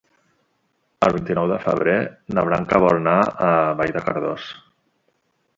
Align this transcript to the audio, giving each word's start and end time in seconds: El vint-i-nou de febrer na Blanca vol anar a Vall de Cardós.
El 1.07 1.13
vint-i-nou 1.17 1.49
de 1.51 1.59
febrer 1.65 1.95
na 2.37 2.45
Blanca 2.49 2.81
vol 2.87 2.97
anar 3.03 3.15
a 3.49 3.51
Vall 3.83 3.97
de 3.99 4.07
Cardós. 4.09 4.49